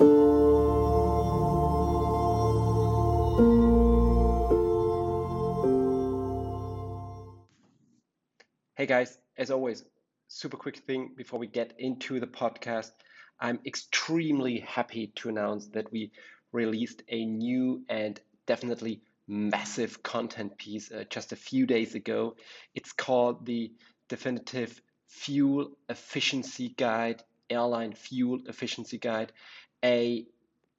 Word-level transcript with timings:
Hey 0.00 0.06
guys, 8.86 9.18
as 9.36 9.50
always, 9.50 9.84
super 10.28 10.56
quick 10.56 10.78
thing 10.78 11.10
before 11.14 11.38
we 11.38 11.46
get 11.46 11.74
into 11.78 12.18
the 12.18 12.26
podcast. 12.26 12.92
I'm 13.38 13.60
extremely 13.66 14.60
happy 14.60 15.08
to 15.16 15.28
announce 15.28 15.66
that 15.68 15.92
we 15.92 16.12
released 16.50 17.02
a 17.10 17.26
new 17.26 17.82
and 17.90 18.18
definitely 18.46 19.02
massive 19.28 20.02
content 20.02 20.56
piece 20.56 20.90
uh, 20.90 21.04
just 21.10 21.32
a 21.32 21.36
few 21.36 21.66
days 21.66 21.94
ago. 21.94 22.36
It's 22.74 22.92
called 22.92 23.44
the 23.44 23.70
Definitive 24.08 24.80
Fuel 25.08 25.72
Efficiency 25.90 26.70
Guide, 26.70 27.22
Airline 27.50 27.92
Fuel 27.92 28.40
Efficiency 28.46 28.96
Guide, 28.96 29.30
a 29.84 30.26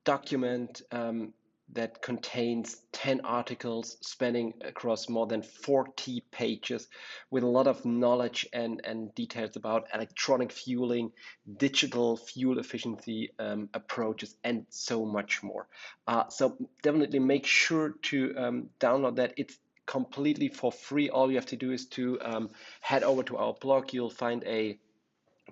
document 0.03 0.81
um, 0.91 1.33
that 1.73 2.01
contains 2.01 2.81
10 2.91 3.21
articles 3.21 3.97
spanning 4.01 4.53
across 4.61 5.07
more 5.07 5.25
than 5.25 5.41
40 5.41 6.21
pages 6.31 6.87
with 7.29 7.43
a 7.43 7.47
lot 7.47 7.67
of 7.67 7.85
knowledge 7.85 8.45
and, 8.51 8.81
and 8.83 9.13
details 9.15 9.55
about 9.55 9.87
electronic 9.93 10.51
fueling, 10.51 11.11
digital 11.57 12.17
fuel 12.17 12.59
efficiency 12.59 13.31
um, 13.39 13.69
approaches, 13.73 14.35
and 14.43 14.65
so 14.69 15.05
much 15.05 15.43
more. 15.43 15.67
Uh, 16.07 16.27
so 16.29 16.57
definitely 16.81 17.19
make 17.19 17.45
sure 17.45 17.95
to 18.01 18.33
um, 18.37 18.69
download 18.79 19.15
that. 19.15 19.33
It's 19.37 19.57
completely 19.85 20.49
for 20.49 20.71
free. 20.71 21.09
All 21.09 21.29
you 21.29 21.37
have 21.37 21.45
to 21.47 21.55
do 21.55 21.71
is 21.71 21.85
to 21.87 22.19
um, 22.21 22.49
head 22.81 23.03
over 23.03 23.23
to 23.23 23.37
our 23.37 23.53
blog. 23.53 23.93
You'll 23.93 24.09
find 24.09 24.43
a 24.45 24.77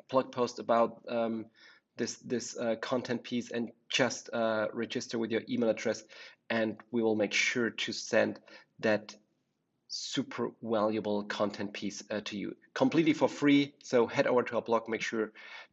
blog 0.09 0.31
post 0.31 0.59
about 0.59 1.01
um, 1.07 1.45
this 1.99 2.15
this 2.25 2.57
uh, 2.57 2.75
content 2.81 3.21
piece 3.21 3.51
and 3.51 3.69
just 3.89 4.29
uh, 4.33 4.67
register 4.73 5.19
with 5.19 5.29
your 5.29 5.41
email 5.47 5.69
address 5.69 6.03
and 6.49 6.77
we 6.91 7.03
will 7.03 7.15
make 7.15 7.33
sure 7.33 7.69
to 7.69 7.91
send 7.91 8.39
that 8.79 9.15
super 9.89 10.51
valuable 10.63 11.23
content 11.23 11.73
piece 11.73 12.01
uh, 12.09 12.21
to 12.23 12.37
you 12.37 12.55
completely 12.73 13.13
for 13.13 13.27
free. 13.27 13.73
So 13.83 14.07
head 14.07 14.27
over 14.27 14.43
to 14.43 14.55
our 14.55 14.61
blog 14.61 14.87
make 14.87 15.01
sure 15.01 15.31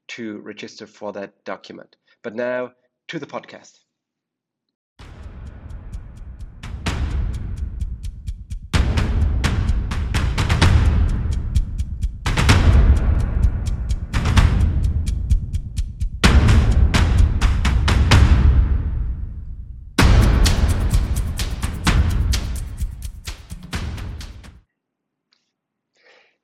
to 0.09 0.39
register 0.39 0.87
for 0.87 1.13
that 1.13 1.45
document. 1.45 1.97
But 2.23 2.35
now 2.35 2.73
to 3.09 3.19
the 3.19 3.27
podcast 3.27 3.86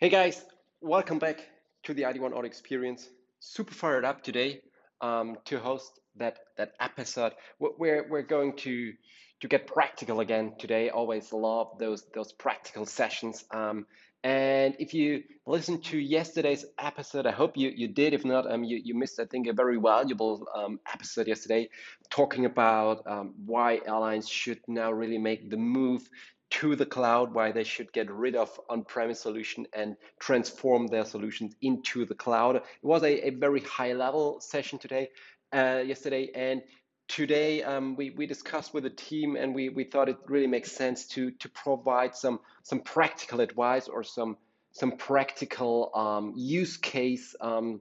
Hey 0.02 0.08
guys, 0.08 0.44
welcome 0.80 1.20
back 1.20 1.46
to 1.84 1.94
the 1.94 2.02
ID1 2.02 2.32
Auto 2.32 2.42
Experience. 2.42 3.08
Super 3.38 3.72
fired 3.72 4.04
up 4.04 4.24
today 4.24 4.60
um, 5.00 5.36
to 5.44 5.60
host 5.60 6.00
that 6.16 6.40
that 6.56 6.72
episode. 6.80 7.34
We're 7.60 8.08
we're 8.08 8.22
going 8.22 8.56
to 8.66 8.94
to 9.42 9.46
get 9.46 9.68
practical 9.68 10.18
again 10.18 10.54
today. 10.58 10.90
Always 10.90 11.32
love 11.32 11.78
those 11.78 12.02
those 12.16 12.32
practical 12.32 12.84
sessions. 12.84 13.44
Um, 13.52 13.86
and 14.24 14.74
if 14.80 14.92
you 14.92 15.22
listened 15.46 15.84
to 15.84 15.98
yesterday's 15.98 16.64
episode, 16.80 17.24
I 17.24 17.32
hope 17.32 17.56
you, 17.56 17.70
you 17.70 17.86
did. 17.86 18.12
If 18.12 18.24
not, 18.24 18.50
um, 18.50 18.64
you, 18.64 18.80
you 18.82 18.94
missed, 18.94 19.20
I 19.20 19.24
think, 19.24 19.46
a 19.46 19.52
very 19.52 19.78
valuable 19.80 20.46
um, 20.54 20.80
episode 20.92 21.28
yesterday 21.28 21.68
talking 22.10 22.44
about 22.44 23.06
um, 23.06 23.34
why 23.46 23.80
airlines 23.86 24.28
should 24.28 24.60
now 24.66 24.92
really 24.92 25.18
make 25.18 25.50
the 25.50 25.56
move 25.56 26.08
to 26.52 26.76
the 26.76 26.84
cloud, 26.84 27.32
why 27.32 27.50
they 27.50 27.64
should 27.64 27.92
get 27.92 28.10
rid 28.10 28.36
of 28.36 28.60
on-premise 28.68 29.20
solution 29.20 29.66
and 29.72 29.96
transform 30.20 30.86
their 30.86 31.04
solutions 31.04 31.54
into 31.62 32.04
the 32.04 32.14
cloud. 32.14 32.56
It 32.56 32.64
was 32.82 33.02
a, 33.02 33.28
a 33.28 33.30
very 33.30 33.60
high 33.60 33.94
level 33.94 34.38
session 34.40 34.78
today, 34.78 35.08
uh, 35.52 35.82
yesterday, 35.84 36.30
and 36.34 36.62
today 37.08 37.62
um, 37.62 37.96
we, 37.96 38.10
we 38.10 38.26
discussed 38.26 38.74
with 38.74 38.84
the 38.84 38.90
team 38.90 39.36
and 39.36 39.54
we, 39.54 39.70
we 39.70 39.84
thought 39.84 40.10
it 40.10 40.18
really 40.26 40.46
makes 40.46 40.72
sense 40.72 41.06
to 41.08 41.30
to 41.32 41.48
provide 41.48 42.14
some 42.14 42.40
some 42.62 42.80
practical 42.80 43.40
advice 43.40 43.88
or 43.88 44.02
some 44.02 44.36
some 44.72 44.92
practical 44.92 45.90
um, 45.94 46.32
use 46.36 46.76
case 46.76 47.34
um, 47.40 47.80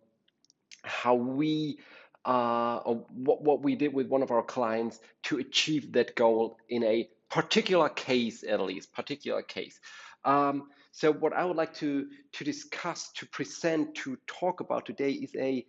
how 0.84 1.16
we 1.16 1.78
uh, 2.26 2.80
what, 2.80 3.42
what 3.42 3.62
we 3.64 3.76
did 3.76 3.94
with 3.94 4.08
one 4.08 4.22
of 4.22 4.32
our 4.32 4.44
clients 4.44 5.00
to 5.24 5.40
achieve 5.40 5.94
that 5.94 6.16
goal 6.16 6.58
in 6.70 6.84
a 6.84 7.10
particular 7.32 7.90
case 7.90 8.44
at 8.44 8.60
least 8.60 8.94
particular 8.94 9.42
case. 9.42 9.80
Um, 10.26 10.70
so 10.92 11.12
what 11.12 11.34
i 11.34 11.46
would 11.46 11.56
like 11.56 11.74
to 11.74 12.08
to 12.34 12.44
discuss 12.44 13.12
to 13.14 13.26
present 13.26 13.96
to 13.96 14.18
talk 14.28 14.60
about 14.60 14.86
today 14.86 15.12
is 15.12 15.34
a 15.36 15.66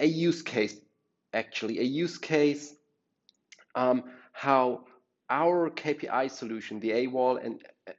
a 0.00 0.06
use 0.06 0.42
case 0.42 0.76
actually. 1.32 1.78
A 1.78 1.82
use 1.82 2.18
case 2.18 2.74
um, 3.74 4.02
how 4.32 4.84
our 5.28 5.70
kpi 5.70 6.30
solution 6.30 6.80
the 6.80 6.90
aWall 6.90 7.44
and 7.44 7.62
uh, 7.86 7.92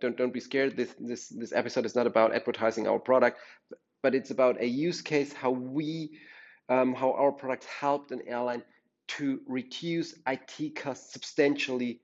don't 0.00 0.16
don't 0.16 0.32
be 0.32 0.40
scared 0.40 0.76
this 0.76 0.94
this 0.98 1.28
this 1.28 1.52
episode 1.52 1.84
is 1.84 1.94
not 1.94 2.06
about 2.06 2.34
advertising 2.34 2.88
our 2.88 2.98
product 2.98 3.38
but 4.02 4.14
it's 4.14 4.30
about 4.30 4.60
a 4.60 4.66
use 4.66 5.02
case 5.02 5.32
how 5.32 5.50
we 5.50 6.18
um, 6.68 6.94
how 6.94 7.12
our 7.12 7.32
product 7.32 7.64
helped 7.64 8.10
an 8.10 8.22
airline 8.26 8.62
to 9.08 9.40
reduce 9.46 10.14
IT 10.26 10.74
costs 10.76 11.12
substantially 11.12 12.00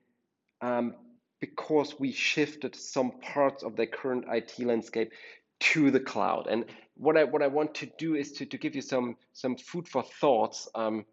um, 0.63 0.95
because 1.41 1.99
we 1.99 2.13
shifted 2.13 2.73
some 2.73 3.11
parts 3.19 3.63
of 3.63 3.75
the 3.75 3.85
current 3.85 4.23
IT 4.31 4.57
landscape 4.59 5.11
to 5.59 5.91
the 5.91 5.99
cloud. 5.99 6.47
And 6.49 6.65
what 6.95 7.17
I 7.17 7.25
what 7.25 7.41
I 7.43 7.47
want 7.47 7.75
to 7.75 7.91
do 7.97 8.15
is 8.15 8.31
to, 8.33 8.45
to 8.45 8.57
give 8.57 8.73
you 8.73 8.81
some 8.81 9.17
some 9.33 9.57
food 9.57 9.87
for 9.87 10.03
thoughts, 10.03 10.69
um, 10.73 11.05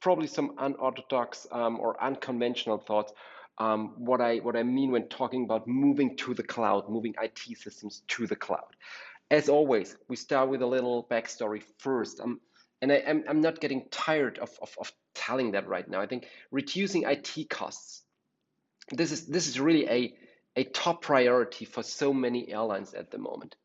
probably 0.00 0.26
some 0.26 0.56
unorthodox 0.58 1.46
um, 1.52 1.78
or 1.78 2.02
unconventional 2.02 2.78
thoughts. 2.78 3.12
Um, 3.58 3.94
what 3.96 4.20
I 4.20 4.38
what 4.38 4.56
I 4.56 4.64
mean 4.64 4.90
when 4.90 5.08
talking 5.08 5.44
about 5.44 5.68
moving 5.68 6.16
to 6.16 6.34
the 6.34 6.42
cloud, 6.42 6.90
moving 6.90 7.14
IT 7.22 7.38
systems 7.56 8.02
to 8.08 8.26
the 8.26 8.36
cloud. 8.36 8.74
As 9.30 9.48
always, 9.48 9.96
we 10.08 10.16
start 10.16 10.48
with 10.48 10.62
a 10.62 10.66
little 10.66 11.06
backstory 11.08 11.62
first. 11.78 12.20
Um, 12.20 12.40
and 12.82 12.92
I, 12.92 12.96
am 12.96 13.18
I'm, 13.18 13.24
I'm 13.28 13.40
not 13.40 13.60
getting 13.60 13.86
tired 13.90 14.38
of, 14.38 14.50
of, 14.60 14.76
of 14.78 14.92
telling 15.14 15.52
that 15.52 15.68
right 15.68 15.88
now. 15.88 16.00
I 16.00 16.06
think 16.06 16.26
reducing 16.50 17.04
IT 17.04 17.48
costs 17.48 18.03
this 18.90 19.12
is 19.12 19.26
this 19.26 19.46
is 19.48 19.58
really 19.60 19.88
a 19.88 20.14
a 20.56 20.64
top 20.64 21.02
priority 21.02 21.64
for 21.64 21.82
so 21.82 22.12
many 22.12 22.52
airlines 22.52 22.94
at 22.94 23.10
the 23.10 23.18
moment. 23.18 23.56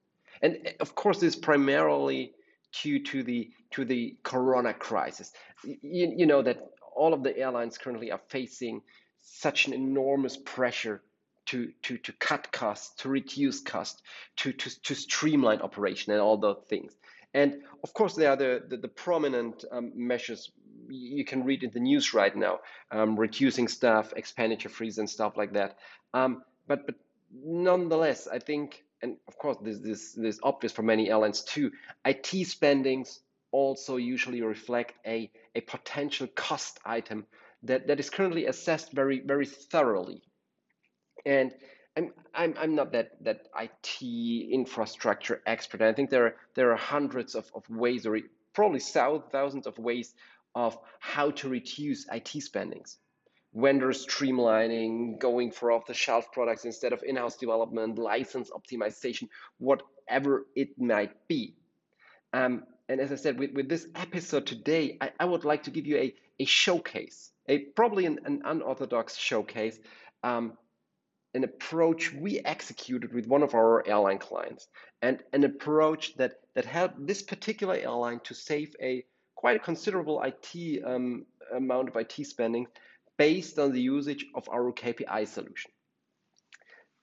And 0.42 0.58
eh, 0.66 0.72
of 0.80 0.96
course, 0.96 1.20
this 1.20 1.36
is 1.36 1.40
primarily 1.40 2.34
due 2.82 3.04
to 3.04 3.24
the 3.24 3.52
to 3.72 3.86
the 3.86 4.18
corona 4.24 4.74
crisis. 4.74 5.32
You, 5.64 6.14
you 6.16 6.26
know 6.26 6.42
that 6.42 6.72
all 6.96 7.14
of 7.14 7.24
the 7.24 7.38
airlines 7.38 7.78
currently 7.78 8.12
are 8.12 8.22
facing 8.28 8.82
such 9.22 9.68
an 9.68 9.74
enormous 9.74 10.38
pressure 10.38 11.02
to, 11.48 11.72
to, 11.84 11.98
to 11.98 12.14
cut 12.14 12.52
costs, 12.52 13.02
to 13.02 13.10
reduce 13.10 13.60
costs, 13.62 14.02
to, 14.38 14.52
to, 14.52 14.82
to 14.84 14.94
streamline 14.94 15.62
operation 15.62 16.12
and 16.14 16.22
all 16.22 16.38
those 16.38 16.62
things. 16.70 16.94
And 17.34 17.62
of 17.84 17.94
course, 17.94 18.16
there 18.16 18.30
are 18.30 18.36
the, 18.36 18.64
the, 18.68 18.78
the 18.78 18.88
prominent 18.88 19.66
um, 19.72 19.92
measures 19.96 20.52
you 20.90 21.24
can 21.26 21.44
read 21.44 21.64
in 21.64 21.72
the 21.72 21.80
news 21.80 22.14
right 22.14 22.36
now, 22.36 22.60
um, 22.92 23.20
reducing 23.20 23.68
staff, 23.68 24.14
expenditure 24.16 24.70
freeze, 24.70 24.98
and 24.98 25.10
stuff 25.10 25.38
like 25.38 25.54
that. 25.54 25.78
Um, 26.14 26.44
but 26.68 26.86
but 26.86 26.96
nonetheless, 27.32 28.28
I 28.28 28.40
think, 28.40 28.84
and 29.02 29.18
of 29.28 29.38
course, 29.38 29.58
this 29.62 29.80
this 29.80 30.14
this 30.14 30.40
obvious 30.44 30.74
for 30.74 30.84
many 30.84 31.10
airlines 31.10 31.44
too. 31.44 31.72
IT 32.06 32.48
spendings 32.48 33.20
also 33.52 33.98
usually 33.98 34.42
reflect 34.42 34.94
a 35.06 35.32
a 35.56 35.62
potential 35.62 36.28
cost 36.36 36.80
item 36.86 37.26
that 37.64 37.88
that 37.88 38.00
is 38.00 38.10
currently 38.10 38.46
assessed 38.46 38.92
very 38.92 39.20
very 39.20 39.46
thoroughly, 39.46 40.22
and. 41.26 41.54
I'm, 41.98 42.14
I'm, 42.34 42.54
I'm 42.58 42.76
not 42.76 42.94
that, 42.94 43.22
that 43.26 43.48
IT 43.60 44.02
infrastructure 44.54 45.42
expert. 45.46 45.82
I 45.82 45.92
think 45.92 46.12
there 46.12 46.28
are, 46.28 46.36
there 46.54 46.72
are 46.72 46.78
hundreds 46.78 47.36
of, 47.36 47.52
of 47.54 47.68
ways 47.68 48.06
or 48.06 48.20
probably 48.54 48.80
thousands 48.80 49.68
of 49.68 49.78
ways 49.80 50.14
of 50.56 50.78
how 51.00 51.32
to 51.32 51.50
reduce 51.50 52.08
IT 52.12 52.30
spendings. 52.42 52.98
Vendor 53.54 53.90
streamlining, 53.90 55.20
going 55.20 55.52
for 55.52 55.72
off 55.72 55.88
the 55.88 55.94
shelf 55.94 56.32
products 56.32 56.66
instead 56.66 56.94
of 56.94 57.02
in 57.04 57.16
house 57.16 57.36
development, 57.36 57.98
license 57.98 58.52
optimization, 58.52 59.28
whatever 59.58 60.46
it 60.56 60.80
might 60.80 61.28
be. 61.28 61.56
Um, 62.32 62.64
and 62.88 63.00
as 63.00 63.12
I 63.12 63.16
said, 63.16 63.40
with, 63.40 63.54
with 63.54 63.70
this 63.70 63.88
episode 63.96 64.46
today, 64.46 64.98
I, 65.02 65.12
I 65.20 65.26
would 65.26 65.46
like 65.46 65.64
to 65.64 65.72
give 65.72 65.88
you 65.88 65.98
a, 65.98 66.16
a 66.40 66.46
showcase, 66.46 67.32
a 67.48 67.60
probably 67.60 68.06
an, 68.06 68.20
an 68.26 68.42
unorthodox 68.46 69.18
showcase, 69.18 69.80
um, 70.24 70.54
an 71.34 71.44
approach 71.44 72.12
we 72.14 72.40
executed 72.40 73.14
with 73.14 73.28
one 73.28 73.44
of 73.44 73.54
our 73.54 73.88
airline 73.88 74.18
clients, 74.18 74.68
and 75.02 75.24
an 75.34 75.44
approach 75.44 76.16
that 76.18 76.40
that 76.56 76.66
helped 76.66 77.06
this 77.06 77.22
particular 77.22 77.76
airline 77.76 78.20
to 78.22 78.34
save 78.34 78.76
a 78.82 79.06
quite 79.40 79.56
a 79.56 79.60
considerable 79.60 80.22
IT 80.22 80.84
um, 80.84 81.26
amount 81.56 81.88
of 81.88 81.96
IT 81.96 82.26
spending 82.26 82.68
based 83.18 83.58
on 83.58 83.72
the 83.72 83.80
usage 83.80 84.26
of 84.36 84.50
our 84.50 84.74
KPI 84.74 85.26
solution. 85.26 85.72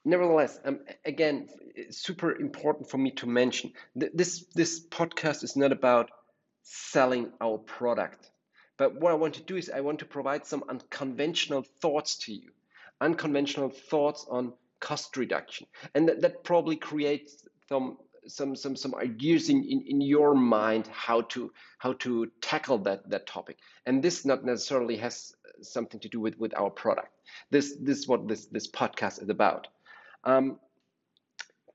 Nevertheless, 0.05 0.61
um, 0.67 0.81
again, 1.07 1.49
super 1.89 2.37
important 2.37 2.91
for 2.91 2.99
me 2.99 3.11
to 3.13 3.27
mention 3.27 3.73
this 3.95 4.45
this 4.55 4.87
podcast 4.87 5.45
is 5.45 5.57
not 5.57 5.73
about 5.73 6.11
selling 6.63 7.33
our 7.41 7.57
product, 7.57 8.31
but 8.77 9.01
what 9.01 9.13
I 9.13 9.15
want 9.15 9.33
to 9.37 9.43
do 9.43 9.57
is 9.57 9.71
I 9.71 9.81
want 9.81 10.01
to 10.01 10.05
provide 10.05 10.45
some 10.45 10.63
unconventional 10.69 11.63
thoughts 11.81 12.19
to 12.25 12.35
you, 12.35 12.51
unconventional 13.01 13.71
thoughts 13.71 14.27
on 14.29 14.53
cost 14.81 15.17
reduction, 15.17 15.67
and 15.95 16.07
that, 16.07 16.21
that 16.21 16.45
probably 16.45 16.77
creates 16.77 17.49
some 17.71 17.97
some 18.29 18.57
some 18.57 18.77
some 18.77 18.95
ideas 18.95 19.49
in, 19.49 19.65
in, 19.65 19.83
in 19.87 20.01
your 20.01 20.35
mind 20.35 20.87
how 20.89 21.23
to 21.23 21.53
how 21.79 21.95
to 21.95 22.31
tackle 22.41 22.79
that 22.79 23.09
that 23.11 23.27
topic. 23.27 23.59
And 23.85 24.03
this 24.03 24.25
not 24.25 24.45
necessarily 24.45 24.97
has 24.99 25.35
something 25.63 26.01
to 26.01 26.09
do 26.09 26.21
with 26.21 26.39
with 26.39 26.55
our 26.57 26.71
product. 26.71 27.09
This 27.51 27.77
this 27.81 27.99
is 27.99 28.09
what 28.09 28.29
this 28.29 28.47
this 28.47 28.69
podcast 28.69 29.23
is 29.23 29.29
about. 29.29 29.69
Um, 30.25 30.59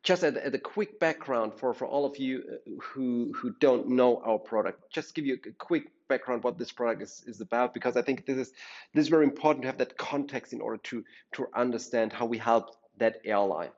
just 0.04 0.24
as, 0.24 0.36
as, 0.36 0.54
a 0.54 0.58
quick 0.58 1.00
background 1.00 1.54
for, 1.54 1.74
for 1.74 1.86
all 1.86 2.06
of 2.06 2.18
you 2.18 2.44
uh, 2.52 2.72
who, 2.82 3.34
who 3.36 3.54
don't 3.60 3.88
know 3.88 4.22
our 4.26 4.40
product, 4.40 4.92
just 4.92 5.14
give 5.14 5.26
you 5.26 5.38
a 5.46 5.52
quick 5.52 5.92
background 6.08 6.44
what 6.44 6.58
this 6.58 6.72
product 6.72 7.04
is, 7.04 7.24
is 7.28 7.40
about, 7.40 7.74
because 7.74 7.96
I 7.96 8.02
think 8.02 8.26
this 8.26 8.38
is, 8.38 8.52
this 8.94 9.04
is 9.04 9.10
very 9.10 9.26
important 9.26 9.62
to 9.62 9.68
have 9.68 9.78
that 9.78 9.98
context 9.98 10.54
in 10.54 10.62
order 10.62 10.78
to, 10.78 11.06
to 11.34 11.48
understand 11.54 12.12
how 12.12 12.26
we 12.26 12.40
help 12.40 12.76
that 12.98 13.22
airline. 13.24 13.70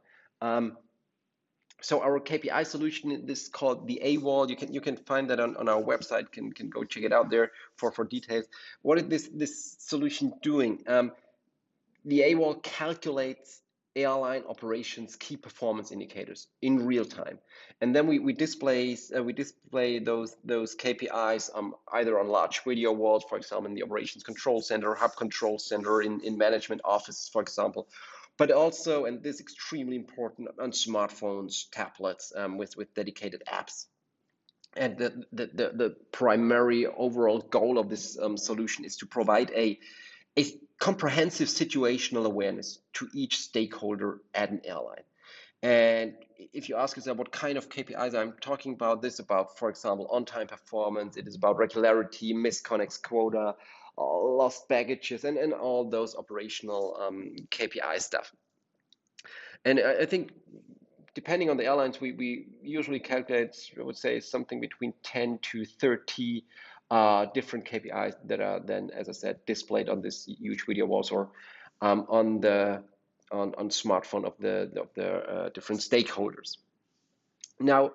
Um, 0.42 0.78
so 1.84 2.02
our 2.02 2.20
KPI 2.20 2.66
solution 2.66 3.12
is 3.28 3.50
called 3.50 3.88
the 3.88 4.02
aWall. 4.04 4.50
You 4.50 4.56
can 4.56 4.74
you 4.74 4.80
can 4.80 4.96
find 4.96 5.30
that 5.30 5.40
on, 5.40 5.58
on 5.58 5.68
our 5.68 5.82
website. 5.82 6.32
Can 6.32 6.52
can 6.54 6.70
go 6.70 6.84
check 6.86 7.04
it 7.04 7.12
out 7.12 7.30
there 7.30 7.52
for 7.76 7.92
for 7.92 8.06
details. 8.06 8.46
What 8.82 8.98
is 8.98 9.08
this 9.08 9.30
this 9.34 9.76
solution 9.80 10.34
doing? 10.42 10.84
Um, 10.88 11.12
the 12.06 12.22
aWall 12.22 12.64
calculates 12.64 13.62
airline 13.96 14.44
operations 14.50 15.16
key 15.18 15.38
performance 15.38 15.92
indicators 15.92 16.48
in 16.64 16.84
real 16.84 17.06
time 17.06 17.38
and 17.80 17.96
then 17.96 18.08
we, 18.08 18.18
we 18.18 18.34
display 18.34 18.98
uh, 19.16 19.22
we 19.22 19.34
display 19.34 20.00
those 20.00 20.36
those 20.44 20.76
KPIs 20.76 21.52
um, 21.54 21.76
either 21.92 22.20
on 22.20 22.28
large 22.28 22.64
video 22.64 22.92
walls 22.92 23.24
for 23.30 23.38
example 23.38 23.68
in 23.68 23.76
the 23.76 23.84
operations 23.84 24.24
control 24.24 24.62
center 24.62 24.96
hub 24.96 25.16
control 25.16 25.60
center 25.60 26.02
in, 26.02 26.22
in 26.22 26.40
management 26.40 26.82
offices 26.84 27.30
for 27.32 27.42
example 27.44 27.88
but 28.38 28.52
also 28.52 29.06
and 29.06 29.22
this 29.24 29.36
is 29.36 29.42
extremely 29.42 29.96
important 29.96 30.50
on 30.60 30.72
smartphones 30.72 31.70
tablets 31.72 32.34
um, 32.36 32.58
with 32.58 32.76
with 32.78 32.94
dedicated 32.94 33.44
apps 33.52 33.86
and 34.76 34.98
the, 34.98 35.24
the, 35.32 35.46
the, 35.54 35.72
the 35.76 35.96
primary 36.12 36.88
overall 36.88 37.40
goal 37.40 37.78
of 37.78 37.90
this 37.90 38.18
um, 38.20 38.38
solution 38.38 38.86
is 38.86 38.98
to 38.98 39.06
provide 39.06 39.52
a 39.52 39.80
a 40.38 40.46
comprehensive 40.80 41.48
situational 41.48 42.26
awareness 42.26 42.80
to 42.94 43.08
each 43.14 43.38
stakeholder 43.38 44.20
at 44.34 44.50
an 44.50 44.62
airline. 44.66 45.04
And 45.62 46.16
if 46.52 46.68
you 46.68 46.76
ask 46.76 46.98
yourself 46.98 47.18
what 47.18 47.32
kind 47.32 47.58
of 47.58 47.70
KPIs 47.70 48.16
I'm 48.16 48.34
talking 48.42 48.74
about, 48.74 49.02
this 49.02 49.20
about, 49.20 49.58
for 49.58 49.70
example, 49.70 50.08
on-time 50.12 50.48
performance, 50.48 51.16
it 51.16 51.28
is 51.28 51.36
about 51.36 51.58
regularity, 51.58 52.34
misconnects 52.34 53.02
quota, 53.02 53.56
lost 53.98 54.68
baggages, 54.68 55.24
and, 55.24 55.38
and 55.38 55.54
all 55.54 55.90
those 55.90 56.16
operational 56.16 56.98
um, 57.00 57.36
KPI 57.52 58.02
stuff. 58.02 58.34
And 59.66 59.80
I, 59.80 60.02
I 60.02 60.06
think 60.06 60.32
depending 61.14 61.50
on 61.50 61.58
the 61.58 61.66
airlines, 61.66 62.02
we, 62.02 62.12
we 62.12 62.48
usually 62.62 63.00
calculate, 63.00 63.56
I 63.80 63.84
would 63.84 63.98
say, 63.98 64.20
something 64.20 64.60
between 64.60 64.94
10 65.04 65.40
to 65.52 65.66
30 65.66 66.44
uh, 66.92 67.26
different 67.34 67.66
KPIs 67.66 68.16
that 68.26 68.40
are 68.40 68.60
then, 68.60 68.90
as 68.94 69.10
I 69.10 69.14
said, 69.14 69.46
displayed 69.46 69.90
on 69.90 70.02
this 70.02 70.26
huge 70.26 70.66
video 70.66 70.86
walls 70.86 71.12
or 71.12 71.30
um, 71.82 72.06
on 72.10 72.40
the 72.40 72.84
on, 73.32 73.54
on 73.58 73.70
smartphone 73.70 74.26
of 74.26 74.34
the 74.40 74.72
of 74.80 74.90
the 74.96 75.10
uh, 75.10 75.50
different 75.50 75.82
stakeholders. 75.82 76.58
Now, 77.60 77.92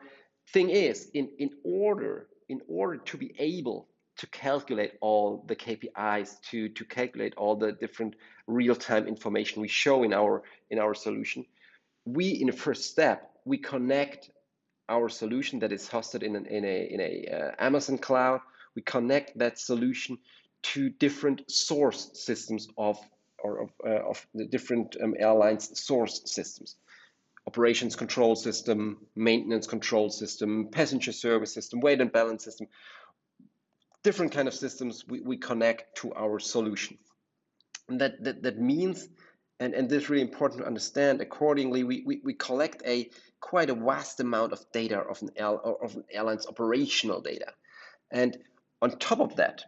thing 0.53 0.71
is, 0.71 1.11
in 1.15 1.29
in 1.39 1.51
order 1.65 2.29
in 2.49 2.61
order 2.69 2.97
to 2.97 3.17
be 3.17 3.35
able 3.39 3.88
to 4.19 4.27
calculate 4.27 4.95
all 5.01 5.45
the 5.47 5.57
KPIs, 5.57 6.41
to 6.51 6.69
to 6.69 6.85
calculate 6.85 7.35
all 7.37 7.57
the 7.57 7.73
different 7.73 8.15
real-time 8.47 9.07
information 9.07 9.63
we 9.63 9.69
show 9.69 10.03
in 10.03 10.13
our 10.13 10.43
in 10.71 10.79
our 10.79 10.95
solution, 10.95 11.45
we 12.05 12.29
in 12.29 12.47
the 12.49 12.53
first 12.53 12.91
step 12.91 13.31
we 13.45 13.59
connect 13.59 14.31
our 14.89 15.09
solution 15.09 15.59
that 15.61 15.73
is 15.73 15.89
hosted 15.89 16.23
in 16.23 16.37
an, 16.37 16.47
in 16.47 16.65
a 16.65 16.89
in 16.95 17.01
a 17.01 17.13
uh, 17.37 17.51
Amazon 17.59 17.99
cloud. 17.99 18.41
We 18.75 18.83
connect 18.83 19.39
that 19.39 19.59
solution 19.59 20.19
to 20.63 20.91
different 20.91 21.51
source 21.51 22.11
systems 22.15 22.69
of 22.77 22.99
or 23.39 23.63
of, 23.63 23.71
uh, 23.87 24.11
of 24.11 24.27
the 24.35 24.47
different 24.47 24.97
um, 25.03 25.15
airlines 25.19 25.81
source 25.81 26.23
systems. 26.25 26.77
Operations 27.47 27.97
control 27.97 28.37
system 28.37 28.99
maintenance 29.15 29.67
control 29.67 30.11
system 30.11 30.69
passenger 30.71 31.13
service 31.13 31.55
system 31.55 31.81
weight 31.81 32.01
and 32.01 32.13
balance 32.13 32.45
system 32.45 32.67
different 34.03 34.33
kind 34.33 34.49
of 34.49 34.55
systems 34.55 35.05
we, 35.07 35.21
we 35.21 35.37
connect 35.37 35.97
to 35.99 36.13
our 36.15 36.39
solution. 36.39 36.99
And 37.89 38.01
that 38.01 38.23
that, 38.25 38.43
that 38.43 38.59
means 38.61 39.09
and, 39.61 39.75
and 39.75 39.89
this 39.89 40.05
is 40.05 40.11
really 40.11 40.23
important 40.23 40.61
to 40.61 40.67
understand 40.67 41.21
accordingly 41.21 41.83
we, 41.83 42.03
we, 42.07 42.21
we 42.23 42.35
collect 42.35 42.83
a 42.87 43.11
quite 43.41 43.71
a 43.71 43.75
vast 43.75 44.21
amount 44.21 44.53
of 44.53 44.65
data 44.73 44.99
of 44.99 45.21
an, 45.23 45.31
air, 45.37 45.49
of 45.49 45.95
an 45.95 46.05
airline's 46.11 46.47
operational 46.47 47.21
data. 47.21 47.53
And 48.11 48.37
on 48.81 48.99
top 48.99 49.21
of 49.21 49.37
that, 49.37 49.65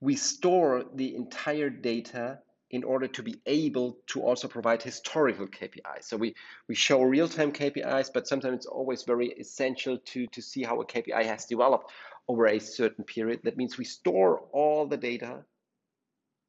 we 0.00 0.16
store 0.16 0.84
the 0.94 1.14
entire 1.14 1.70
data 1.70 2.38
in 2.70 2.84
order 2.84 3.08
to 3.08 3.22
be 3.22 3.40
able 3.46 3.98
to 4.06 4.22
also 4.22 4.46
provide 4.46 4.82
historical 4.82 5.46
KPIs. 5.46 6.04
So 6.04 6.16
we, 6.16 6.34
we 6.68 6.74
show 6.74 7.02
real-time 7.02 7.50
KPIs, 7.50 8.10
but 8.12 8.28
sometimes 8.28 8.56
it's 8.56 8.66
always 8.66 9.04
very 9.04 9.28
essential 9.28 9.98
to, 9.98 10.26
to 10.26 10.42
see 10.42 10.62
how 10.62 10.80
a 10.80 10.86
KPI 10.86 11.24
has 11.24 11.46
developed 11.46 11.90
over 12.28 12.46
a 12.46 12.58
certain 12.58 13.04
period. 13.04 13.40
That 13.44 13.56
means 13.56 13.78
we 13.78 13.84
store 13.84 14.40
all 14.52 14.86
the 14.86 14.96
data 14.96 15.44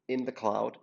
in 0.08 0.26
the 0.26 0.32
cloud 0.32 0.78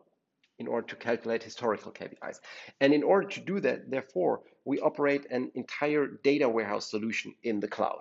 in 0.58 0.66
order 0.66 0.86
to 0.86 0.96
calculate 0.96 1.42
historical 1.42 1.92
KPIs. 1.92 2.40
And 2.80 2.94
in 2.94 3.02
order 3.02 3.28
to 3.28 3.40
do 3.40 3.60
that, 3.60 3.90
therefore, 3.90 4.40
we 4.64 4.80
operate 4.80 5.26
an 5.30 5.50
entire 5.54 6.06
data 6.06 6.48
warehouse 6.48 6.90
solution 6.90 7.34
in 7.42 7.60
the 7.60 7.68
cloud. 7.68 8.00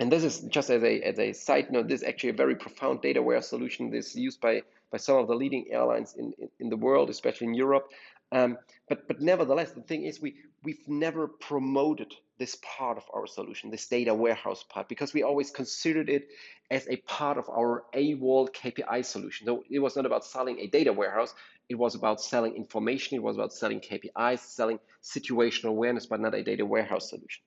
And 0.00 0.12
this 0.12 0.24
is 0.24 0.40
just 0.40 0.70
as 0.70 0.82
a, 0.82 1.00
as 1.00 1.18
a 1.18 1.32
side 1.32 1.70
note, 1.70 1.88
this 1.88 2.02
is 2.02 2.08
actually 2.08 2.30
a 2.30 2.34
very 2.34 2.56
profound 2.56 3.00
data 3.00 3.22
warehouse 3.22 3.48
solution. 3.48 3.90
This 3.90 4.08
is 4.10 4.16
used 4.16 4.40
by, 4.40 4.62
by 4.90 4.98
some 4.98 5.18
of 5.18 5.28
the 5.28 5.34
leading 5.34 5.66
airlines 5.70 6.14
in, 6.18 6.32
in, 6.36 6.48
in 6.60 6.68
the 6.68 6.76
world, 6.76 7.10
especially 7.10 7.46
in 7.46 7.54
Europe. 7.54 7.90
Um, 8.32 8.58
but, 8.88 9.06
but 9.06 9.20
nevertheless, 9.20 9.70
the 9.70 9.82
thing 9.82 10.04
is 10.04 10.20
we, 10.20 10.34
we've 10.64 10.88
never 10.88 11.28
promoted 11.28 12.12
this 12.38 12.56
part 12.62 12.96
of 12.96 13.04
our 13.14 13.26
solution, 13.26 13.70
this 13.70 13.86
data 13.86 14.12
warehouse 14.12 14.64
part, 14.68 14.88
because 14.88 15.14
we 15.14 15.22
always 15.22 15.50
considered 15.50 16.08
it 16.08 16.28
as 16.70 16.88
a 16.88 16.96
part 16.96 17.38
of 17.38 17.48
our 17.48 17.84
aWall 17.94 18.50
KPI 18.52 19.04
solution. 19.04 19.46
So 19.46 19.62
it 19.70 19.78
was 19.78 19.94
not 19.94 20.06
about 20.06 20.24
selling 20.24 20.58
a 20.58 20.66
data 20.66 20.92
warehouse, 20.92 21.34
it 21.68 21.76
was 21.76 21.94
about 21.94 22.20
selling 22.20 22.56
information, 22.56 23.16
it 23.16 23.22
was 23.22 23.36
about 23.36 23.52
selling 23.52 23.80
KPIs, 23.80 24.40
selling 24.40 24.80
situational 25.02 25.70
awareness, 25.70 26.06
but 26.06 26.20
not 26.20 26.34
a 26.34 26.42
data 26.42 26.66
warehouse 26.66 27.10
solution. 27.10 27.42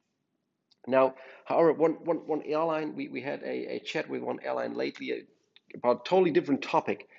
Now, 0.87 1.15
however, 1.45 1.73
one, 1.73 1.93
one, 2.05 2.17
one 2.27 2.43
airline, 2.43 2.95
we, 2.95 3.09
we 3.09 3.21
had 3.21 3.43
a, 3.43 3.75
a 3.75 3.79
chat 3.79 4.09
with 4.09 4.21
one 4.21 4.39
airline 4.41 4.75
lately 4.75 5.11
uh, 5.11 5.15
about 5.75 6.05
a 6.05 6.09
totally 6.09 6.31
different 6.31 6.61
topic, 6.61 7.09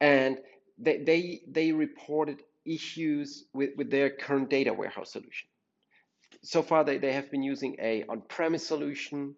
and 0.00 0.38
they, 0.78 0.98
they, 0.98 1.40
they 1.48 1.72
reported 1.72 2.42
issues 2.64 3.44
with, 3.52 3.70
with 3.76 3.90
their 3.90 4.10
current 4.10 4.50
data 4.50 4.72
warehouse 4.72 5.12
solution. 5.12 5.48
So 6.42 6.62
far, 6.62 6.84
they, 6.84 6.98
they 6.98 7.12
have 7.12 7.30
been 7.30 7.42
using 7.42 7.76
a 7.80 8.04
on-premise 8.08 8.66
solution, 8.66 9.34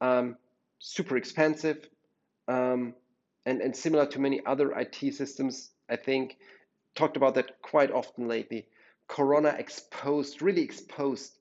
um, 0.00 0.36
super 0.78 1.16
expensive, 1.16 1.88
um, 2.48 2.94
and, 3.46 3.60
and 3.60 3.74
similar 3.74 4.06
to 4.06 4.20
many 4.20 4.44
other 4.44 4.72
IT 4.72 5.14
systems, 5.14 5.70
I 5.88 5.96
think, 5.96 6.36
talked 6.94 7.16
about 7.16 7.34
that 7.34 7.60
quite 7.62 7.90
often 7.90 8.28
lately. 8.28 8.66
Corona 9.08 9.54
exposed, 9.58 10.42
really 10.42 10.62
exposed 10.62 11.32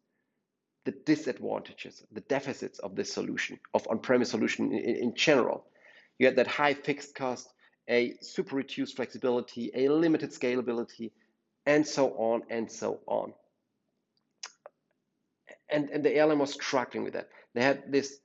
the 0.85 0.91
disadvantages, 0.91 2.03
the 2.11 2.21
deficits 2.21 2.79
of 2.79 2.95
this 2.95 3.13
solution, 3.13 3.59
of 3.73 3.87
on-premise 3.89 4.31
solution 4.31 4.73
in, 4.73 4.95
in 4.95 5.15
general. 5.15 5.65
You 6.19 6.25
had 6.25 6.35
that 6.35 6.47
high 6.47 6.73
fixed 6.73 7.15
cost, 7.15 7.53
a 7.89 8.15
super 8.21 8.55
reduced 8.55 8.95
flexibility, 8.95 9.71
a 9.75 9.89
limited 9.89 10.31
scalability, 10.31 11.11
and 11.65 11.87
so 11.87 12.09
on 12.17 12.43
and 12.49 12.71
so 12.71 12.99
on. 13.07 13.33
And, 15.69 15.89
and 15.89 16.03
the 16.03 16.13
airline 16.15 16.39
was 16.39 16.53
struggling 16.53 17.03
with 17.03 17.13
that. 17.13 17.29
They 17.53 17.61
had 17.61 17.91
this 17.91 18.17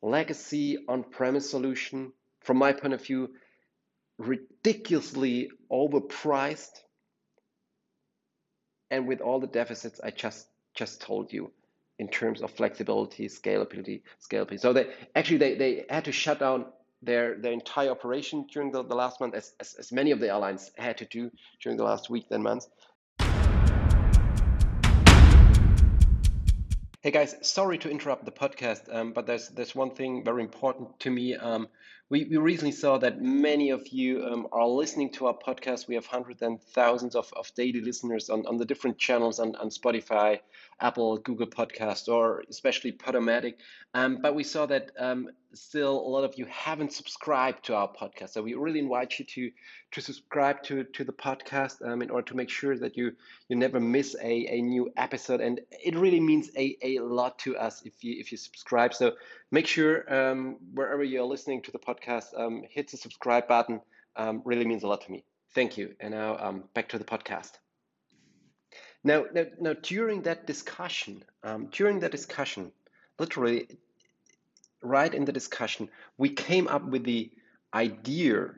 legacy 0.00 0.78
on-premise 0.88 1.50
solution, 1.50 2.12
from 2.40 2.56
my 2.56 2.72
point 2.72 2.94
of 2.94 3.04
view, 3.04 3.30
ridiculously 4.18 5.50
overpriced 5.70 6.82
and 8.90 9.06
with 9.06 9.20
all 9.20 9.40
the 9.40 9.46
deficits 9.46 10.00
I 10.02 10.10
just 10.10 10.46
just 10.74 11.00
told 11.00 11.32
you 11.32 11.50
in 11.98 12.08
terms 12.08 12.42
of 12.42 12.52
flexibility, 12.52 13.26
scalability, 13.28 14.02
scalability. 14.24 14.60
So 14.60 14.72
they 14.72 14.88
actually 15.14 15.38
they, 15.38 15.54
they 15.56 15.84
had 15.88 16.04
to 16.04 16.12
shut 16.12 16.38
down 16.38 16.66
their 17.02 17.38
their 17.38 17.52
entire 17.52 17.90
operation 17.90 18.46
during 18.52 18.72
the, 18.72 18.82
the 18.82 18.94
last 18.94 19.20
month, 19.20 19.34
as, 19.34 19.52
as, 19.60 19.74
as 19.74 19.92
many 19.92 20.10
of 20.10 20.20
the 20.20 20.28
airlines 20.28 20.70
had 20.76 20.98
to 20.98 21.04
do 21.04 21.30
during 21.62 21.76
the 21.76 21.84
last 21.84 22.10
week 22.10 22.26
and 22.30 22.42
months. 22.42 22.68
Hey 27.00 27.12
guys, 27.12 27.36
sorry 27.42 27.78
to 27.78 27.90
interrupt 27.90 28.24
the 28.24 28.32
podcast, 28.32 28.92
um, 28.94 29.12
but 29.12 29.26
there's 29.26 29.48
there's 29.50 29.74
one 29.74 29.94
thing 29.94 30.24
very 30.24 30.42
important 30.42 30.98
to 31.00 31.10
me. 31.10 31.36
Um, 31.36 31.68
we, 32.10 32.24
we 32.24 32.38
recently 32.38 32.72
saw 32.72 32.96
that 32.98 33.20
many 33.20 33.70
of 33.70 33.86
you 33.88 34.24
um, 34.24 34.48
are 34.50 34.66
listening 34.66 35.12
to 35.12 35.26
our 35.26 35.34
podcast. 35.34 35.88
We 35.88 35.94
have 35.94 36.06
hundreds 36.06 36.40
and 36.40 36.62
thousands 36.62 37.14
of, 37.14 37.30
of 37.36 37.52
daily 37.54 37.82
listeners 37.82 38.30
on, 38.30 38.46
on 38.46 38.56
the 38.56 38.64
different 38.64 38.96
channels 38.96 39.38
on, 39.38 39.54
on 39.56 39.68
Spotify, 39.68 40.40
Apple, 40.80 41.18
Google 41.18 41.46
Podcast, 41.46 42.08
or 42.08 42.44
especially 42.48 42.92
Podomatic. 42.92 43.54
Um, 43.92 44.20
but 44.22 44.34
we 44.34 44.42
saw 44.42 44.64
that 44.66 44.90
um, 44.98 45.28
still 45.52 45.98
a 45.98 46.08
lot 46.08 46.24
of 46.24 46.38
you 46.38 46.46
haven't 46.46 46.92
subscribed 46.92 47.64
to 47.66 47.74
our 47.74 47.88
podcast. 47.88 48.30
So 48.30 48.42
we 48.42 48.54
really 48.54 48.78
invite 48.78 49.18
you 49.18 49.24
to 49.24 49.50
to 49.90 50.00
subscribe 50.02 50.62
to, 50.64 50.84
to 50.84 51.04
the 51.04 51.12
podcast 51.12 51.80
um, 51.86 52.02
in 52.02 52.10
order 52.10 52.26
to 52.26 52.36
make 52.36 52.50
sure 52.50 52.76
that 52.76 52.96
you 52.96 53.12
you 53.48 53.56
never 53.56 53.80
miss 53.80 54.14
a, 54.22 54.46
a 54.46 54.60
new 54.60 54.90
episode. 54.96 55.40
And 55.40 55.60
it 55.70 55.96
really 55.96 56.20
means 56.20 56.50
a, 56.56 56.76
a 56.82 56.98
lot 57.00 57.38
to 57.40 57.56
us 57.56 57.82
if 57.84 57.92
you 58.02 58.16
if 58.20 58.30
you 58.30 58.38
subscribe. 58.38 58.94
So 58.94 59.12
make 59.50 59.66
sure 59.66 60.12
um, 60.12 60.56
wherever 60.74 61.02
you're 61.02 61.24
listening 61.24 61.62
to 61.62 61.70
the 61.70 61.78
podcast, 61.78 61.97
um, 62.36 62.62
hit 62.68 62.90
the 62.90 62.96
subscribe 62.96 63.48
button. 63.48 63.80
Um, 64.16 64.42
really 64.44 64.64
means 64.64 64.82
a 64.82 64.88
lot 64.88 65.02
to 65.02 65.12
me. 65.12 65.24
Thank 65.54 65.78
you. 65.78 65.94
And 66.00 66.12
now 66.12 66.36
um, 66.38 66.64
back 66.74 66.88
to 66.90 66.98
the 66.98 67.04
podcast. 67.04 67.52
Now, 69.04 69.24
now, 69.32 69.44
now 69.60 69.74
during 69.74 70.22
that 70.22 70.46
discussion, 70.46 71.22
um, 71.42 71.68
during 71.70 72.00
that 72.00 72.10
discussion, 72.10 72.72
literally 73.18 73.68
right 74.82 75.12
in 75.12 75.24
the 75.24 75.32
discussion, 75.32 75.88
we 76.16 76.30
came 76.30 76.68
up 76.68 76.84
with 76.84 77.04
the 77.04 77.30
idea 77.72 78.50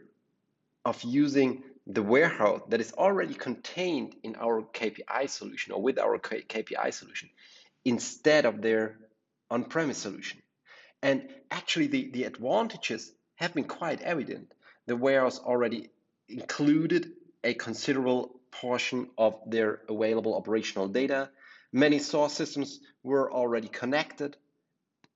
of 0.84 1.02
using 1.02 1.62
the 1.86 2.02
warehouse 2.02 2.62
that 2.68 2.80
is 2.80 2.92
already 2.92 3.34
contained 3.34 4.14
in 4.22 4.36
our 4.36 4.62
KPI 4.62 5.28
solution 5.28 5.72
or 5.72 5.82
with 5.82 5.98
our 5.98 6.18
KPI 6.18 6.92
solution 6.92 7.28
instead 7.84 8.44
of 8.44 8.62
their 8.62 8.98
on-premise 9.50 9.98
solution. 9.98 10.40
And 11.02 11.28
actually, 11.50 11.88
the, 11.88 12.10
the 12.10 12.24
advantages 12.24 13.10
have 13.40 13.54
been 13.54 13.64
quite 13.64 14.02
evident. 14.02 14.52
The 14.86 14.96
warehouse 14.96 15.38
already 15.38 15.90
included 16.28 17.12
a 17.42 17.54
considerable 17.54 18.38
portion 18.50 19.08
of 19.16 19.38
their 19.46 19.80
available 19.88 20.34
operational 20.36 20.88
data. 20.88 21.30
Many 21.72 21.98
source 21.98 22.34
systems 22.34 22.80
were 23.02 23.32
already 23.32 23.68
connected, 23.68 24.36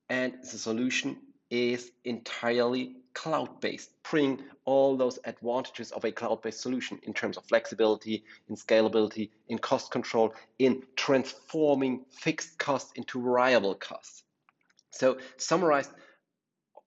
and 0.08 0.34
the 0.40 0.58
solution 0.58 1.18
is 1.50 1.90
entirely 2.04 2.96
cloud-based, 3.12 3.90
bringing 4.10 4.42
all 4.64 4.96
those 4.96 5.18
advantages 5.24 5.92
of 5.92 6.04
a 6.04 6.10
cloud-based 6.10 6.60
solution 6.60 6.98
in 7.02 7.12
terms 7.12 7.36
of 7.36 7.44
flexibility, 7.44 8.24
in 8.48 8.56
scalability, 8.56 9.30
in 9.48 9.58
cost 9.58 9.90
control, 9.90 10.34
in 10.58 10.82
transforming 10.96 12.04
fixed 12.10 12.58
costs 12.58 12.92
into 12.96 13.22
variable 13.22 13.74
costs. 13.74 14.22
So 14.90 15.18
summarized, 15.36 15.90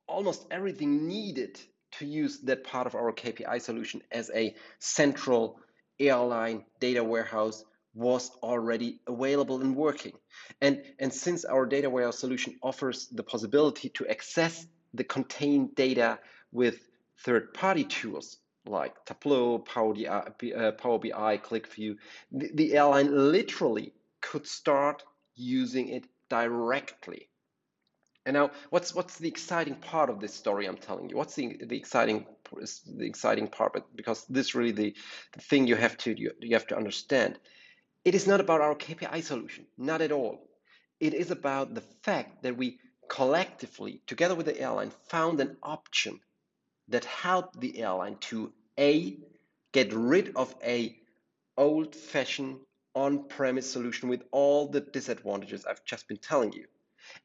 almost 0.07 0.45
everything 0.51 1.07
needed 1.07 1.59
to 1.99 2.05
use 2.05 2.39
that 2.39 2.63
part 2.63 2.87
of 2.87 2.95
our 2.95 3.11
KPI 3.11 3.61
solution 3.61 4.01
as 4.11 4.29
a 4.33 4.55
central 4.79 5.59
airline 5.99 6.65
data 6.79 7.03
warehouse 7.03 7.63
was 7.93 8.29
already 8.43 8.99
available 9.07 9.61
and 9.61 9.75
working. 9.75 10.13
And, 10.61 10.83
and 10.99 11.11
since 11.11 11.45
our 11.45 11.65
data 11.65 11.89
warehouse 11.89 12.19
solution 12.19 12.55
offers 12.61 13.07
the 13.07 13.23
possibility 13.23 13.89
to 13.89 14.07
access 14.07 14.67
the 14.93 15.03
contained 15.03 15.75
data 15.75 16.19
with 16.51 16.79
third-party 17.25 17.85
tools 17.85 18.37
like 18.67 18.93
Tableau, 19.05 19.59
Power 19.59 19.93
BI, 19.93 20.05
uh, 20.05 20.71
Power 20.73 20.99
BI 20.99 21.37
QlikView, 21.37 21.95
the, 22.31 22.51
the 22.53 22.73
airline 22.75 23.31
literally 23.31 23.93
could 24.21 24.45
start 24.45 25.03
using 25.35 25.89
it 25.89 26.05
directly. 26.29 27.26
And 28.27 28.33
now, 28.33 28.51
what's 28.71 28.93
what's 28.93 29.17
the 29.17 29.29
exciting 29.29 29.75
part 29.75 30.09
of 30.09 30.19
this 30.19 30.33
story 30.33 30.65
I'm 30.65 30.75
telling 30.75 31.09
you? 31.09 31.15
What's 31.15 31.35
the, 31.35 31.57
the 31.65 31.77
exciting 31.77 32.25
the 32.51 33.05
exciting 33.05 33.47
part? 33.47 33.71
But 33.71 33.95
because 33.95 34.25
this 34.27 34.53
really 34.53 34.73
the, 34.73 34.95
the 35.31 35.39
thing 35.39 35.65
you 35.65 35.77
have 35.77 35.95
to 35.99 36.11
you, 36.11 36.33
you 36.41 36.53
have 36.53 36.67
to 36.67 36.75
understand. 36.75 37.39
It 38.03 38.15
is 38.15 38.27
not 38.27 38.41
about 38.41 38.59
our 38.59 38.75
KPI 38.75 39.23
solution, 39.23 39.65
not 39.77 40.01
at 40.01 40.11
all. 40.11 40.49
It 40.99 41.13
is 41.13 41.31
about 41.31 41.73
the 41.73 41.83
fact 42.03 42.43
that 42.43 42.57
we 42.57 42.79
collectively, 43.07 44.01
together 44.07 44.35
with 44.35 44.47
the 44.47 44.59
airline, 44.59 44.91
found 45.07 45.39
an 45.39 45.55
option 45.63 46.19
that 46.89 47.05
helped 47.05 47.57
the 47.61 47.79
airline 47.79 48.17
to 48.31 48.51
a 48.77 49.19
get 49.71 49.93
rid 49.93 50.35
of 50.35 50.53
a 50.61 50.97
old-fashioned 51.55 52.57
on-premise 52.93 53.71
solution 53.71 54.09
with 54.09 54.23
all 54.31 54.67
the 54.67 54.81
disadvantages 54.81 55.65
I've 55.65 55.85
just 55.85 56.09
been 56.09 56.17
telling 56.17 56.51
you, 56.51 56.65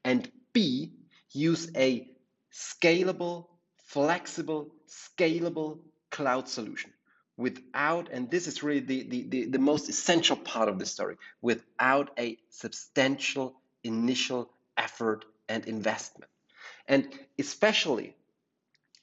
and 0.03 0.29
B, 0.53 0.93
use 1.31 1.69
a 1.75 2.07
scalable, 2.51 3.47
flexible, 3.87 4.71
scalable 4.87 5.79
cloud 6.09 6.47
solution 6.47 6.91
without, 7.37 8.09
and 8.11 8.29
this 8.29 8.47
is 8.47 8.61
really 8.61 8.79
the, 8.79 9.03
the, 9.03 9.23
the, 9.23 9.45
the 9.45 9.59
most 9.59 9.89
essential 9.89 10.35
part 10.35 10.69
of 10.69 10.77
the 10.77 10.85
story, 10.85 11.17
without 11.41 12.11
a 12.19 12.37
substantial 12.49 13.55
initial 13.83 14.49
effort 14.77 15.25
and 15.49 15.65
investment. 15.65 16.29
And 16.87 17.07
especially, 17.39 18.15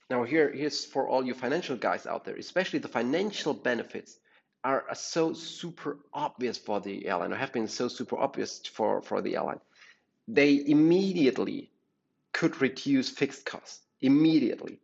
now 0.08 0.24
here, 0.24 0.50
here's 0.52 0.84
for 0.84 1.08
all 1.08 1.24
you 1.24 1.34
financial 1.34 1.76
guys 1.76 2.06
out 2.06 2.24
there, 2.24 2.36
especially 2.36 2.78
the 2.78 2.88
financial 2.88 3.54
benefits 3.54 4.16
are, 4.62 4.84
are 4.88 4.94
so 4.94 5.32
super 5.32 5.98
obvious 6.12 6.58
for 6.58 6.80
the 6.80 7.06
airline 7.06 7.32
or 7.32 7.36
have 7.36 7.52
been 7.52 7.68
so 7.68 7.88
super 7.88 8.18
obvious 8.18 8.60
for, 8.66 9.02
for 9.02 9.22
the 9.22 9.36
airline 9.36 9.60
they 10.28 10.62
immediately 10.66 11.70
could 12.32 12.60
reduce 12.60 13.10
fixed 13.10 13.44
costs 13.44 13.80
immediately. 14.00 14.78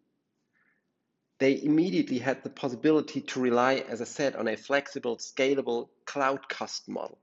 They 1.38 1.62
immediately 1.62 2.18
had 2.18 2.42
the 2.42 2.50
possibility 2.50 3.20
to 3.20 3.40
rely, 3.40 3.84
as 3.88 4.00
I 4.00 4.04
said, 4.04 4.36
on 4.36 4.48
a 4.48 4.56
flexible, 4.56 5.18
scalable 5.18 5.88
cloud 6.06 6.48
cost 6.48 6.88
model. 6.88 7.18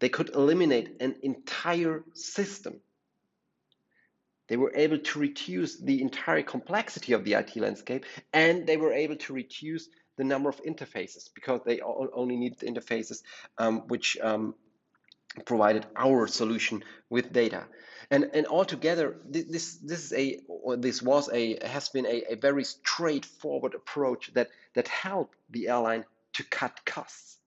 They 0.00 0.08
could 0.08 0.30
eliminate 0.30 0.96
an 1.00 1.16
entire 1.22 2.02
system. 2.14 2.80
They 4.48 4.56
were 4.56 4.72
able 4.74 4.98
to 4.98 5.18
reduce 5.18 5.78
the 5.78 6.02
entire 6.02 6.42
complexity 6.42 7.12
of 7.12 7.24
the 7.24 7.34
IT 7.34 7.56
landscape, 7.56 8.04
and 8.32 8.66
they 8.66 8.76
were 8.76 8.92
able 8.92 9.16
to 9.16 9.32
reduce 9.32 9.88
the 10.16 10.24
number 10.24 10.48
of 10.48 10.62
interfaces 10.64 11.30
because 11.34 11.60
they 11.64 11.80
only 11.80 12.36
need 12.36 12.58
the 12.58 12.66
interfaces 12.66 13.22
um, 13.58 13.86
which 13.88 14.18
um, 14.22 14.54
provided 15.44 15.86
our 15.96 16.26
solution 16.26 16.84
with 17.10 17.32
data. 17.32 17.64
And, 18.10 18.30
and 18.34 18.46
altogether, 18.46 19.16
this, 19.24 19.76
this 19.76 20.04
is 20.04 20.12
a, 20.12 20.40
or 20.46 20.76
this 20.76 21.00
was 21.00 21.30
a, 21.32 21.66
has 21.66 21.88
been 21.88 22.06
a, 22.06 22.32
a 22.32 22.36
very 22.36 22.64
straightforward 22.64 23.74
approach 23.74 24.32
that, 24.34 24.50
that 24.74 24.88
helped 24.88 25.36
the 25.50 25.68
airline 25.68 26.04
to 26.34 26.44
cut 26.44 26.84
costs. 26.84 27.38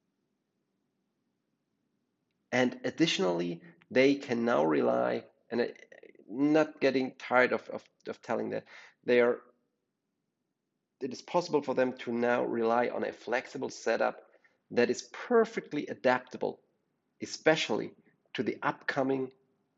And 2.51 2.79
additionally, 2.83 3.61
they 3.91 4.15
can 4.15 4.45
now 4.45 4.65
rely, 4.65 5.23
and 5.51 5.71
not 6.29 6.79
getting 6.79 7.11
tired 7.19 7.53
of, 7.53 7.67
of, 7.69 7.83
of 8.07 8.21
telling 8.21 8.51
that, 8.51 8.63
they 9.05 9.19
are, 9.19 9.39
it 11.01 11.11
is 11.11 11.21
possible 11.21 11.61
for 11.61 11.75
them 11.75 11.93
to 11.99 12.11
now 12.11 12.43
rely 12.43 12.87
on 12.87 13.03
a 13.03 13.11
flexible 13.11 13.69
setup 13.69 14.21
that 14.71 14.89
is 14.89 15.03
perfectly 15.11 15.85
adaptable 15.87 16.59
especially 17.21 17.91
to 18.33 18.43
the 18.43 18.57
upcoming 18.63 19.31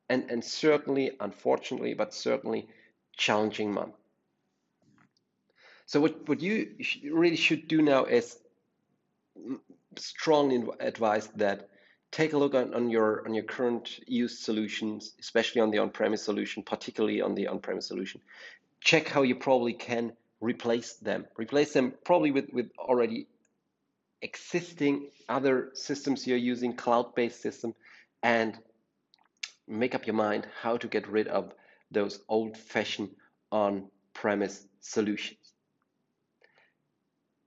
and, 0.09 0.29
and 0.29 0.43
certainly, 0.43 1.11
unfortunately, 1.19 1.93
but 1.93 2.13
certainly 2.13 2.67
challenging 3.15 3.73
month. 3.73 3.95
So 5.85 6.01
what, 6.01 6.27
what 6.27 6.41
you 6.41 6.75
really 7.11 7.35
should 7.35 7.67
do 7.67 7.81
now 7.81 8.05
is 8.05 8.37
strongly 9.95 10.67
advise 10.79 11.27
that 11.35 11.69
take 12.11 12.33
a 12.33 12.37
look 12.37 12.55
on, 12.55 12.73
on 12.73 12.89
your 12.89 13.25
on 13.25 13.33
your 13.33 13.43
current 13.43 13.99
used 14.07 14.39
solutions, 14.39 15.13
especially 15.19 15.61
on 15.61 15.71
the 15.71 15.77
on-premise 15.79 16.23
solution, 16.23 16.63
particularly 16.63 17.21
on 17.21 17.35
the 17.35 17.47
on-premise 17.47 17.87
solution. 17.87 18.21
Check 18.81 19.07
how 19.07 19.23
you 19.23 19.35
probably 19.35 19.73
can 19.73 20.13
replace 20.41 20.93
them. 20.93 21.25
Replace 21.37 21.73
them 21.73 21.93
probably 22.03 22.31
with, 22.31 22.49
with 22.53 22.69
already 22.77 23.27
existing 24.21 25.09
other 25.29 25.69
systems 25.73 26.25
you're 26.25 26.37
using, 26.37 26.75
cloud-based 26.75 27.41
system, 27.41 27.73
and 28.23 28.57
make 29.67 29.93
up 29.95 30.07
your 30.07 30.15
mind 30.15 30.47
how 30.61 30.77
to 30.77 30.87
get 30.87 31.07
rid 31.07 31.27
of 31.27 31.53
those 31.91 32.19
old-fashioned 32.29 33.09
on-premise 33.51 34.67
solutions. 34.81 35.53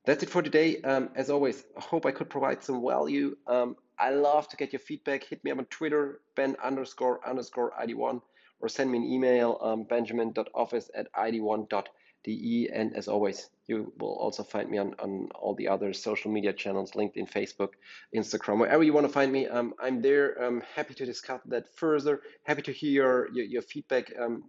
That's 0.06 0.22
it 0.22 0.30
for 0.30 0.42
today. 0.42 0.80
Um, 0.80 1.10
as 1.14 1.28
always, 1.28 1.64
I 1.76 1.80
hope 1.80 2.06
I 2.06 2.10
could 2.10 2.30
provide 2.30 2.62
some 2.62 2.82
value. 2.84 3.36
Um, 3.46 3.76
I 3.98 4.10
love 4.10 4.48
to 4.48 4.56
get 4.56 4.72
your 4.72 4.80
feedback. 4.80 5.24
Hit 5.24 5.44
me 5.44 5.50
up 5.50 5.58
on 5.58 5.66
Twitter, 5.66 6.20
ben 6.36 6.56
underscore 6.62 7.20
underscore 7.28 7.72
ID1, 7.80 8.22
or 8.60 8.68
send 8.68 8.90
me 8.90 8.98
an 8.98 9.04
email, 9.04 9.58
um, 9.60 9.84
benjamin.office 9.84 10.90
at 10.94 11.12
ID1.de. 11.12 11.84
De. 12.24 12.68
And 12.72 12.96
as 12.96 13.08
always, 13.08 13.48
you 13.66 13.92
will 13.98 14.14
also 14.14 14.42
find 14.42 14.70
me 14.70 14.78
on, 14.78 14.94
on 14.98 15.28
all 15.34 15.54
the 15.54 15.68
other 15.68 15.92
social 15.92 16.30
media 16.30 16.52
channels 16.52 16.92
LinkedIn, 16.92 17.30
Facebook, 17.30 17.70
Instagram, 18.14 18.58
wherever 18.58 18.82
you 18.82 18.92
want 18.92 19.06
to 19.06 19.12
find 19.12 19.32
me. 19.32 19.46
Um, 19.46 19.74
I'm 19.80 20.02
there. 20.02 20.32
I'm 20.34 20.62
happy 20.74 20.94
to 20.94 21.06
discuss 21.06 21.40
that 21.46 21.74
further. 21.76 22.20
Happy 22.44 22.62
to 22.62 22.72
hear 22.72 22.90
your, 22.90 23.32
your, 23.32 23.46
your 23.46 23.62
feedback, 23.62 24.12
um, 24.20 24.44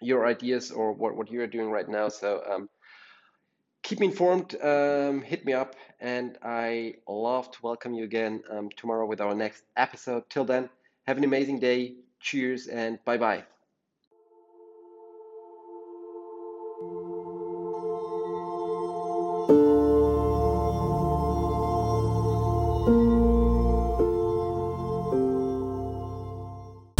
your 0.00 0.26
ideas, 0.26 0.70
or 0.70 0.92
what, 0.92 1.16
what 1.16 1.30
you're 1.30 1.46
doing 1.46 1.70
right 1.70 1.88
now. 1.88 2.08
So 2.08 2.42
um, 2.50 2.68
keep 3.82 4.00
me 4.00 4.06
informed, 4.06 4.54
um, 4.62 5.22
hit 5.22 5.44
me 5.44 5.52
up, 5.52 5.74
and 6.00 6.38
I 6.42 6.94
love 7.08 7.50
to 7.50 7.58
welcome 7.62 7.94
you 7.94 8.04
again 8.04 8.42
um, 8.50 8.68
tomorrow 8.76 9.06
with 9.06 9.20
our 9.20 9.34
next 9.34 9.64
episode. 9.76 10.24
Till 10.30 10.44
then, 10.44 10.70
have 11.06 11.18
an 11.18 11.24
amazing 11.24 11.58
day. 11.58 11.94
Cheers 12.20 12.68
and 12.68 13.04
bye 13.04 13.18
bye. 13.18 13.44